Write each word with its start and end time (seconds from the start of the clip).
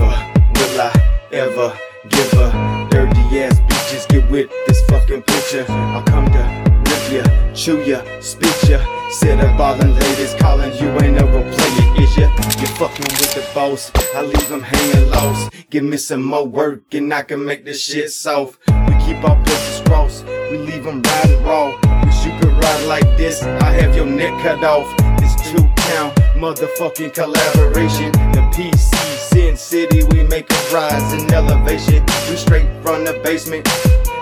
never 0.00 0.32
will 0.54 0.80
I 0.80 1.26
ever 1.32 1.78
give 2.08 2.32
a 2.34 2.88
dirty 2.90 3.42
ass 3.42 3.60
just 3.90 4.08
get 4.08 4.28
with 4.30 4.48
this 4.66 4.80
fucking 4.86 5.22
picture. 5.22 5.64
I'll 5.68 6.02
come 6.04 6.26
to 6.26 6.42
rip 6.86 7.12
ya, 7.12 7.54
chew 7.54 7.82
ya, 7.82 8.02
spit 8.20 8.68
ya. 8.68 8.78
Sit 9.10 9.40
up 9.40 9.58
ballin' 9.58 9.94
ladies 9.96 10.34
calling 10.34 10.72
you 10.74 10.88
ain't 11.00 11.16
never 11.16 11.42
play 11.42 11.72
it, 11.82 12.02
is 12.02 12.16
ya? 12.16 12.30
You 12.60 12.68
fucking 12.78 13.10
with 13.18 13.34
the 13.34 13.44
boss, 13.52 13.90
I 14.14 14.22
leave 14.22 14.48
them 14.48 14.62
hanging 14.62 15.10
lost. 15.10 15.52
Give 15.70 15.82
me 15.82 15.96
some 15.96 16.22
more 16.22 16.46
work 16.46 16.94
and 16.94 17.12
I 17.12 17.22
can 17.22 17.44
make 17.44 17.64
this 17.64 17.82
shit 17.82 18.10
soft. 18.10 18.60
We 18.86 18.94
keep 19.04 19.22
our 19.24 19.36
pussies 19.42 19.82
crossed, 19.86 20.24
we 20.50 20.58
leave 20.58 20.84
them 20.84 21.02
riding 21.02 21.42
raw. 21.42 21.76
Wish 22.04 22.24
you 22.24 22.32
could 22.38 22.52
ride 22.62 22.84
like 22.86 23.16
this, 23.16 23.42
I 23.42 23.72
have 23.72 23.96
your 23.96 24.06
neck 24.06 24.40
cut 24.42 24.62
off. 24.62 24.86
It's 25.20 25.34
two 25.50 25.64
count, 25.90 26.14
motherfucking 26.36 27.12
collaboration. 27.12 28.12
The 28.30 28.42
PCC. 28.54 29.29
City, 29.58 30.04
we 30.04 30.22
make 30.24 30.50
a 30.50 30.74
rise 30.74 31.12
in 31.12 31.32
elevation. 31.32 32.04
We 32.28 32.36
straight 32.36 32.68
from 32.82 33.04
the 33.04 33.20
basement. 33.24 33.64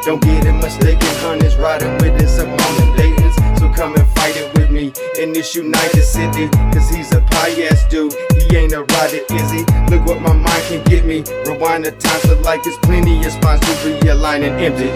Don't 0.04 0.22
get 0.22 0.46
it 0.46 0.52
mistaken, 0.52 1.08
honey's 1.20 1.56
riding 1.56 1.92
with 1.98 2.22
us 2.22 2.38
among 2.38 2.56
them 2.56 2.96
Dayton's. 2.96 3.34
So 3.58 3.68
come 3.68 3.94
and 3.94 4.08
fight 4.16 4.36
it 4.36 4.52
with 4.56 4.70
me 4.70 4.92
in 5.20 5.32
this 5.32 5.54
United 5.54 6.02
City. 6.02 6.48
Cause 6.72 6.88
he's 6.88 7.12
a 7.12 7.20
pie 7.20 7.68
ass 7.70 7.84
dude, 7.88 8.14
he 8.36 8.56
ain't 8.56 8.72
a 8.72 8.84
rider, 8.84 9.24
is 9.30 9.50
he? 9.50 9.64
Look 9.90 10.06
what 10.06 10.20
my 10.20 10.32
mind 10.32 10.64
can 10.68 10.84
get 10.84 11.04
me. 11.04 11.24
Rewind 11.44 11.84
the 11.84 11.92
time 11.92 12.20
so 12.20 12.38
like 12.40 12.66
it's 12.66 12.78
plenty 12.78 13.18
of 13.24 13.32
spots 13.32 13.60
to 13.66 13.72
realign 13.88 14.46
and 14.48 14.60
empty. 14.60 14.88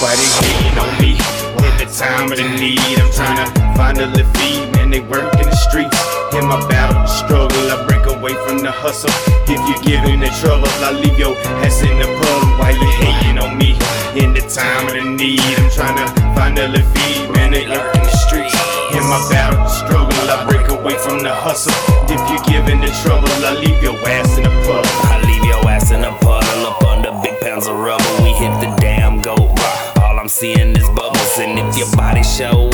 Why 0.00 0.16
they 0.16 0.30
hating 0.40 0.78
on 0.78 0.90
me? 1.00 1.16
At 1.62 1.78
the 1.78 1.86
time 1.92 2.32
of 2.32 2.38
the 2.38 2.48
need, 2.58 2.80
I'm 2.98 3.12
trying 3.12 3.38
to 3.44 3.50
find 3.76 3.98
a 3.98 4.24
feed, 4.38 4.72
man. 4.72 4.90
They 4.90 5.00
work 5.00 5.34
in 5.34 5.46
the 5.46 5.56
streets. 5.56 5.96
In 6.34 6.46
my 6.46 6.58
battle, 6.68 7.06
struggle, 7.06 7.70
I 7.70 7.86
break 7.86 7.99
away 8.20 8.34
from 8.44 8.58
the 8.58 8.70
hustle. 8.70 9.10
If 9.48 9.60
you're 9.64 9.80
giving 9.80 10.20
the 10.20 10.28
trouble, 10.40 10.68
I 10.84 10.92
leave 10.92 11.18
your 11.18 11.36
ass 11.64 11.80
in 11.80 11.96
the 11.96 12.04
puddle. 12.04 12.48
Why 12.60 12.70
you 12.76 12.88
hating 13.00 13.38
on 13.40 13.56
me? 13.56 13.72
In 14.12 14.36
the 14.36 14.44
time 14.44 14.88
of 14.88 14.94
the 14.94 15.04
need, 15.08 15.40
I'm 15.56 15.70
trying 15.72 15.96
to 15.96 16.06
find 16.36 16.58
a 16.58 16.68
feed, 16.68 17.32
man. 17.32 17.52
They 17.52 17.64
work 17.64 17.96
in 17.96 18.02
the 18.04 18.16
streets. 18.28 18.52
In 18.92 19.04
my 19.08 19.20
battle, 19.32 19.64
struggle, 19.68 20.12
I 20.28 20.44
break 20.44 20.68
away 20.68 20.98
from 20.98 21.22
the 21.24 21.32
hustle. 21.32 21.72
If 22.12 22.20
you're 22.28 22.44
giving 22.44 22.80
the 22.80 22.92
trouble, 23.00 23.32
I 23.40 23.56
leave 23.56 23.82
your 23.82 23.96
ass 24.04 24.36
in 24.36 24.44
the 24.44 24.52
puddle. 24.68 24.92
I 25.08 25.16
leave 25.24 25.44
your 25.44 25.64
ass 25.68 25.90
in 25.90 26.04
a 26.04 26.12
puddle 26.20 26.66
up 26.66 26.84
under 26.84 27.12
big 27.22 27.40
pounds 27.40 27.66
of 27.66 27.76
rubble. 27.76 28.04
We 28.20 28.36
hit 28.36 28.52
the 28.60 28.68
damn 28.80 29.22
goat 29.22 29.48
rock. 29.48 29.96
All 30.04 30.18
I'm 30.18 30.28
seeing 30.28 30.76
is 30.76 30.88
bubbles, 30.90 31.38
and 31.38 31.58
if 31.58 31.76
your 31.78 31.90
body 31.96 32.22
show 32.22 32.69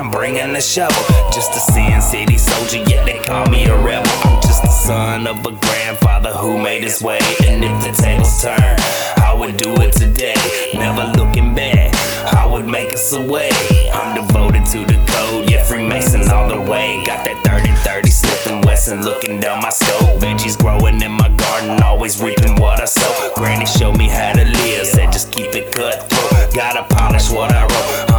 I'm 0.00 0.10
bringing 0.10 0.54
the 0.54 0.62
shovel. 0.62 0.96
Just 1.30 1.54
a 1.54 1.60
Sin 1.60 2.00
City 2.00 2.38
soldier, 2.38 2.78
yet 2.88 3.04
they 3.04 3.18
call 3.18 3.44
me 3.50 3.66
a 3.66 3.76
rebel. 3.76 4.10
I'm 4.24 4.40
just 4.40 4.62
the 4.62 4.70
son 4.70 5.26
of 5.26 5.44
a 5.44 5.52
grandfather 5.52 6.30
who 6.30 6.56
made 6.56 6.82
his 6.82 7.02
way, 7.02 7.18
and 7.44 7.62
if 7.62 7.84
the 7.84 7.92
tables 8.02 8.42
turn, 8.42 8.76
I 9.22 9.36
would 9.38 9.58
do 9.58 9.74
it 9.82 9.92
today. 9.92 10.40
Never 10.72 11.04
looking 11.18 11.54
back, 11.54 11.94
I 12.32 12.46
would 12.46 12.66
make 12.66 12.94
us 12.94 13.12
a 13.12 13.20
way. 13.20 13.50
I'm 13.92 14.16
devoted 14.16 14.64
to 14.72 14.86
the 14.86 14.96
code, 15.06 15.50
yeah, 15.50 15.64
Freemason 15.64 16.30
all 16.30 16.48
the 16.48 16.58
way. 16.58 17.04
Got 17.04 17.26
that 17.26 17.44
30 17.44 17.68
30 17.84 18.10
Smith 18.10 18.46
and 18.46 18.64
Wesson 18.64 19.02
looking 19.02 19.38
down 19.38 19.60
my 19.60 19.68
scope. 19.68 20.18
Veggies 20.18 20.58
growing 20.58 21.02
in 21.02 21.12
my 21.12 21.28
garden, 21.28 21.82
always 21.82 22.22
reaping 22.22 22.56
what 22.56 22.80
I 22.80 22.86
sow. 22.86 23.34
Granny 23.34 23.66
showed 23.66 23.98
me 23.98 24.08
how 24.08 24.32
to 24.32 24.46
live, 24.46 24.86
said 24.86 25.12
just 25.12 25.30
keep 25.30 25.54
it 25.54 25.72
cutthroat. 25.72 26.54
Gotta 26.54 26.84
polish 26.94 27.30
what 27.30 27.52
I 27.52 27.64
wrote, 27.64 28.09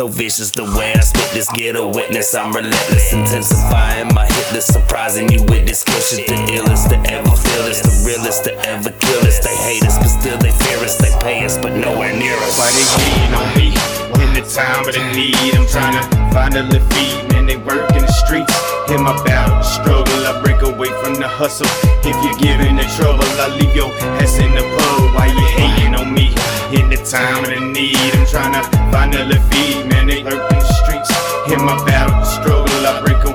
So 0.00 0.08
vicious 0.08 0.50
the 0.50 0.64
way 0.64 0.96
I 0.96 1.00
spit 1.04 1.28
this, 1.36 1.52
get 1.52 1.76
a 1.76 1.84
witness. 1.86 2.32
I'm 2.34 2.56
relentless, 2.56 3.12
intensifying 3.12 4.08
my 4.14 4.24
hit 4.24 4.48
list, 4.56 4.72
surprising 4.72 5.28
you 5.28 5.44
with 5.44 5.68
this 5.68 5.84
shit. 6.08 6.24
The 6.24 6.56
illest 6.56 6.88
to 6.88 6.96
ever 7.12 7.36
feel 7.36 7.62
this, 7.68 7.84
the 7.84 8.08
realest 8.08 8.44
to 8.48 8.56
ever 8.64 8.88
kill 8.96 9.20
us. 9.28 9.44
They 9.44 9.52
hate 9.60 9.84
us, 9.84 10.00
but 10.00 10.08
still 10.08 10.38
they 10.38 10.56
fear 10.56 10.80
us. 10.80 10.96
They 10.96 11.12
pay 11.20 11.44
us, 11.44 11.58
but 11.60 11.76
nowhere 11.76 12.16
near 12.16 12.32
us. 12.32 12.56
Why 12.56 12.72
they 12.72 12.88
hating 12.96 13.34
on 13.36 13.48
me? 13.52 13.68
In 14.24 14.32
the 14.32 14.40
time 14.48 14.88
of 14.88 14.96
the 14.96 15.04
need, 15.12 15.36
I'm 15.52 15.68
trying 15.68 15.92
to 15.92 16.04
find 16.32 16.56
a 16.56 16.64
little 16.64 16.80
feed, 16.96 17.20
man. 17.36 17.44
They 17.44 17.60
work 17.60 17.92
in 17.92 18.00
the 18.00 18.16
streets. 18.24 18.56
In 18.88 19.04
my 19.04 19.12
battle, 19.28 19.60
struggle, 19.60 20.16
I 20.24 20.40
break 20.40 20.64
away 20.64 20.88
from 21.04 21.20
the 21.20 21.28
hustle. 21.28 21.68
If 22.08 22.16
you're 22.24 22.40
giving 22.40 22.80
the 22.80 22.88
trouble, 22.96 23.28
I 23.36 23.52
leave 23.52 23.76
your 23.76 23.92
ass 24.16 24.40
in 24.40 24.48
the 24.56 24.64
pub. 24.64 25.12
Why 25.12 25.28
you 25.28 25.44
hating 25.60 25.92
on 25.92 26.08
me? 26.16 26.32
In 26.72 26.88
the 26.88 26.96
time 27.04 27.44
of 27.44 27.52
the 27.52 27.60
need, 27.60 28.00
I'm 28.16 28.24
trying 28.24 28.56
to 28.56 28.64
find 28.88 29.12
a 29.12 29.28
little 29.28 29.42
feed, 29.50 29.59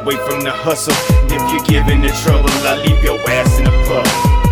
away 0.05 0.15
from 0.27 0.41
the 0.41 0.51
hustle. 0.51 0.93
If 1.25 1.41
you're 1.51 1.65
giving 1.65 2.01
the 2.01 2.09
trouble, 2.23 2.49
I'll 2.67 2.77
leave 2.85 3.03
your 3.03 3.19
ass 3.27 3.57
in 3.57 3.65
the 3.65 3.71
pub. 3.87 4.44